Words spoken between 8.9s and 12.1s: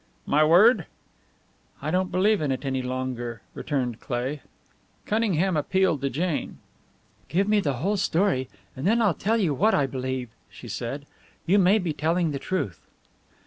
I'll tell you what I believe," she said. "You may be